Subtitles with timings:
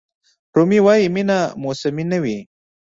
[0.55, 2.37] رومي وایي مینه موسمي نه وي.